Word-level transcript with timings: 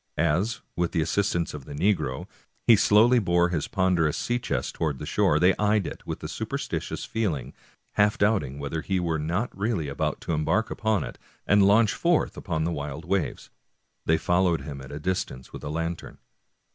As, 0.17 0.61
with 0.75 0.93
the 0.93 1.01
assist 1.01 1.35
ance 1.35 1.53
of 1.53 1.65
the 1.65 1.75
negro, 1.75 2.25
he 2.65 2.75
slowly 2.75 3.19
bore 3.19 3.49
his 3.49 3.67
ponderous 3.67 4.17
sea 4.17 4.39
chest 4.39 4.73
toward 4.73 4.97
the 4.97 5.05
shore, 5.05 5.39
they 5.39 5.55
eyed 5.57 5.85
it 5.85 6.07
with 6.07 6.23
a 6.23 6.27
superstitious 6.27 7.05
feeling, 7.05 7.53
half 7.91 8.17
doubting 8.17 8.57
whether 8.57 8.81
he 8.81 8.99
were 8.99 9.19
not 9.19 9.55
really 9.55 9.87
about 9.87 10.19
to 10.21 10.33
embark 10.33 10.71
upon 10.71 11.03
it 11.03 11.19
and 11.45 11.67
launch 11.67 11.93
forth 11.93 12.35
upon 12.35 12.63
the 12.63 12.71
wild 12.71 13.05
waves. 13.05 13.51
They 14.07 14.17
fol 14.17 14.45
lowed 14.45 14.61
him 14.61 14.81
at 14.81 14.91
a 14.91 14.99
distance 14.99 15.53
with 15.53 15.63
a 15.63 15.69
lantern. 15.69 16.17